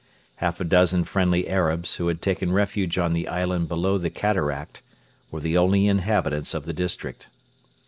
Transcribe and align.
Half 0.37 0.59
a 0.59 0.63
dozen 0.63 1.03
friendly 1.03 1.47
Arabs, 1.47 1.97
who 1.97 2.07
had 2.07 2.23
taken 2.23 2.51
refuge 2.51 2.97
on 2.97 3.13
the 3.13 3.27
island 3.27 3.67
below 3.67 3.99
the 3.99 4.09
cataract, 4.09 4.81
were 5.29 5.41
the 5.41 5.59
only 5.59 5.85
inhabitants 5.85 6.55
of 6.55 6.65
the 6.65 6.73
district. 6.73 7.27